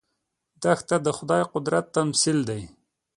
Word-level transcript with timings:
دښته 0.61 0.95
د 1.05 1.07
خدايي 1.17 1.45
قدرت 1.53 1.85
تمثیل 1.95 2.37
دی. 2.49 2.61